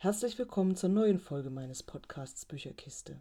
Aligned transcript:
Herzlich 0.00 0.38
willkommen 0.38 0.76
zur 0.76 0.90
neuen 0.90 1.18
Folge 1.18 1.50
meines 1.50 1.82
Podcasts 1.82 2.44
Bücherkiste. 2.44 3.20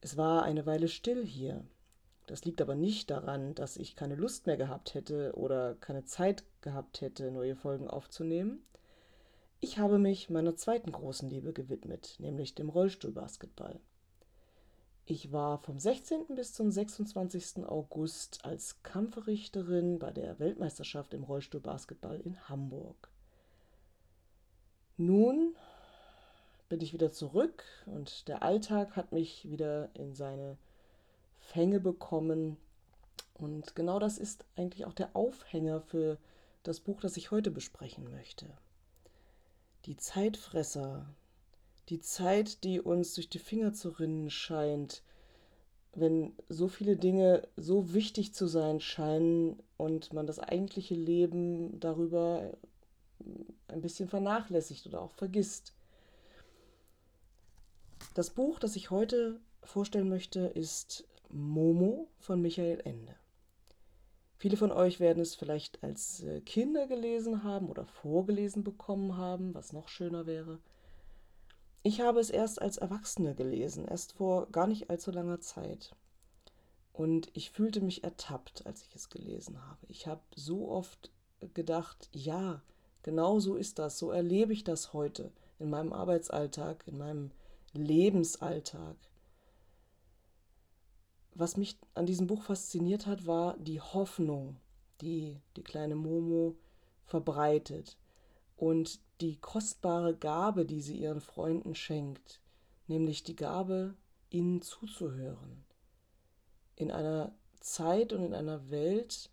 Es 0.00 0.16
war 0.16 0.42
eine 0.42 0.64
Weile 0.64 0.88
still 0.88 1.22
hier. 1.22 1.66
Das 2.24 2.46
liegt 2.46 2.62
aber 2.62 2.74
nicht 2.74 3.10
daran, 3.10 3.54
dass 3.54 3.76
ich 3.76 3.94
keine 3.94 4.14
Lust 4.14 4.46
mehr 4.46 4.56
gehabt 4.56 4.94
hätte 4.94 5.34
oder 5.34 5.74
keine 5.74 6.06
Zeit 6.06 6.44
gehabt 6.62 7.02
hätte, 7.02 7.30
neue 7.30 7.56
Folgen 7.56 7.88
aufzunehmen. 7.88 8.64
Ich 9.60 9.78
habe 9.78 9.98
mich 9.98 10.30
meiner 10.30 10.56
zweiten 10.56 10.92
großen 10.92 11.28
Liebe 11.28 11.52
gewidmet, 11.52 12.16
nämlich 12.20 12.54
dem 12.54 12.70
Rollstuhlbasketball. 12.70 13.78
Ich 15.04 15.30
war 15.30 15.58
vom 15.58 15.78
16. 15.78 16.36
bis 16.36 16.54
zum 16.54 16.70
26. 16.70 17.66
August 17.66 18.46
als 18.46 18.82
Kampfrichterin 18.82 19.98
bei 19.98 20.10
der 20.10 20.38
Weltmeisterschaft 20.38 21.12
im 21.12 21.24
Rollstuhlbasketball 21.24 22.18
in 22.18 22.48
Hamburg. 22.48 23.10
Nun 24.96 25.54
bin 26.68 26.80
ich 26.80 26.92
wieder 26.92 27.12
zurück 27.12 27.64
und 27.84 28.28
der 28.28 28.42
Alltag 28.42 28.96
hat 28.96 29.12
mich 29.12 29.48
wieder 29.48 29.90
in 29.94 30.14
seine 30.14 30.56
Fänge 31.38 31.80
bekommen. 31.80 32.56
Und 33.34 33.76
genau 33.76 33.98
das 33.98 34.16
ist 34.18 34.44
eigentlich 34.56 34.86
auch 34.86 34.94
der 34.94 35.14
Aufhänger 35.14 35.80
für 35.80 36.18
das 36.62 36.80
Buch, 36.80 37.00
das 37.00 37.16
ich 37.16 37.30
heute 37.30 37.50
besprechen 37.50 38.10
möchte. 38.10 38.46
Die 39.84 39.96
Zeitfresser, 39.96 41.06
die 41.90 42.00
Zeit, 42.00 42.64
die 42.64 42.80
uns 42.80 43.14
durch 43.14 43.28
die 43.28 43.38
Finger 43.38 43.72
zu 43.74 43.90
rinnen 43.90 44.30
scheint, 44.30 45.02
wenn 45.94 46.34
so 46.48 46.68
viele 46.68 46.96
Dinge 46.96 47.46
so 47.56 47.94
wichtig 47.94 48.34
zu 48.34 48.46
sein 48.46 48.80
scheinen 48.80 49.62
und 49.76 50.12
man 50.12 50.26
das 50.26 50.38
eigentliche 50.38 50.94
Leben 50.94 51.78
darüber 51.80 52.52
ein 53.68 53.80
bisschen 53.80 54.08
vernachlässigt 54.08 54.86
oder 54.86 55.00
auch 55.00 55.12
vergisst. 55.12 55.72
Das 58.14 58.30
Buch, 58.30 58.58
das 58.58 58.76
ich 58.76 58.90
heute 58.90 59.40
vorstellen 59.62 60.08
möchte, 60.08 60.40
ist 60.40 61.06
Momo 61.28 62.08
von 62.18 62.40
Michael 62.40 62.80
Ende. 62.84 63.14
Viele 64.38 64.56
von 64.56 64.70
euch 64.70 65.00
werden 65.00 65.20
es 65.20 65.34
vielleicht 65.34 65.82
als 65.82 66.22
äh, 66.22 66.40
Kinder 66.42 66.86
gelesen 66.86 67.42
haben 67.42 67.68
oder 67.68 67.86
vorgelesen 67.86 68.64
bekommen 68.64 69.16
haben, 69.16 69.54
was 69.54 69.72
noch 69.72 69.88
schöner 69.88 70.26
wäre. 70.26 70.60
Ich 71.82 72.00
habe 72.00 72.20
es 72.20 72.30
erst 72.30 72.60
als 72.60 72.76
Erwachsene 72.76 73.34
gelesen, 73.34 73.86
erst 73.86 74.12
vor 74.12 74.46
gar 74.50 74.66
nicht 74.66 74.90
allzu 74.90 75.10
langer 75.10 75.40
Zeit. 75.40 75.94
Und 76.92 77.30
ich 77.34 77.50
fühlte 77.50 77.80
mich 77.80 78.04
ertappt, 78.04 78.66
als 78.66 78.82
ich 78.82 78.94
es 78.94 79.08
gelesen 79.08 79.62
habe. 79.66 79.86
Ich 79.88 80.06
habe 80.06 80.22
so 80.34 80.68
oft 80.68 81.10
gedacht, 81.54 82.08
ja, 82.12 82.62
genau 83.06 83.38
so 83.38 83.54
ist 83.54 83.78
das, 83.78 83.98
so 83.98 84.10
erlebe 84.10 84.52
ich 84.52 84.64
das 84.64 84.92
heute 84.92 85.30
in 85.60 85.70
meinem 85.70 85.92
Arbeitsalltag, 85.92 86.82
in 86.88 86.98
meinem 86.98 87.30
Lebensalltag. 87.72 88.96
Was 91.32 91.56
mich 91.56 91.78
an 91.94 92.06
diesem 92.06 92.26
Buch 92.26 92.42
fasziniert 92.42 93.06
hat, 93.06 93.24
war 93.24 93.56
die 93.58 93.80
Hoffnung, 93.80 94.56
die 95.00 95.40
die 95.56 95.62
kleine 95.62 95.94
Momo 95.94 96.56
verbreitet 97.04 97.96
und 98.56 98.98
die 99.20 99.36
kostbare 99.36 100.16
Gabe, 100.16 100.66
die 100.66 100.80
sie 100.80 100.96
ihren 100.96 101.20
Freunden 101.20 101.76
schenkt, 101.76 102.40
nämlich 102.88 103.22
die 103.22 103.36
Gabe, 103.36 103.94
ihnen 104.30 104.62
zuzuhören. 104.62 105.64
In 106.74 106.90
einer 106.90 107.36
Zeit 107.60 108.12
und 108.12 108.24
in 108.24 108.34
einer 108.34 108.68
Welt, 108.68 109.30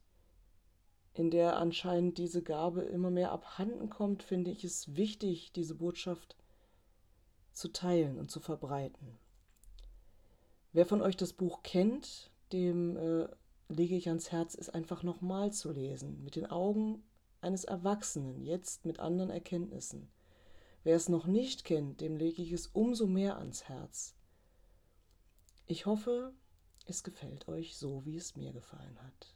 in 1.14 1.30
der 1.30 1.58
anscheinend 1.58 2.18
diese 2.18 2.42
Gabe 2.42 2.82
immer 2.82 3.12
mehr 3.12 3.32
abhanden 3.32 3.90
kommt, 3.90 4.24
finde 4.24 4.52
ich 4.52 4.64
es 4.64 4.96
wichtig, 4.96 5.52
diese 5.54 5.76
Botschaft 5.76 6.36
zu 7.52 7.68
teilen 7.68 8.20
und 8.20 8.32
zu 8.32 8.40
verbreiten. 8.40 9.20
Wer 10.72 10.88
von 10.88 11.02
euch 11.02 11.16
das 11.16 11.34
Buch 11.34 11.62
kennt, 11.62 12.32
dem 12.52 12.98
äh, 12.98 13.28
lege 13.70 13.96
ich 13.96 14.08
ans 14.08 14.32
Herz, 14.32 14.56
es 14.56 14.70
einfach 14.70 15.04
nochmal 15.04 15.54
zu 15.54 15.72
lesen, 15.72 16.24
mit 16.24 16.36
den 16.36 16.48
Augen 16.48 17.04
eines 17.42 17.64
Erwachsenen, 17.64 18.42
jetzt 18.42 18.86
mit 18.86 19.00
anderen 19.00 19.30
Erkenntnissen. 19.30 20.10
Wer 20.84 20.96
es 20.96 21.10
noch 21.10 21.28
nicht 21.28 21.64
kennt, 21.64 22.02
dem 22.02 22.18
lege 22.18 22.42
ich 22.42 22.52
es 22.52 22.68
umso 22.68 23.06
mehr 23.06 23.38
ans 23.38 23.66
Herz. 23.66 24.16
Ich 25.68 25.86
hoffe, 25.86 26.34
es 26.86 27.04
gefällt 27.04 27.48
euch 27.48 27.78
so, 27.78 28.04
wie 28.06 28.18
es 28.18 28.36
mir 28.36 28.52
gefallen 28.52 28.98
hat. 29.02 29.36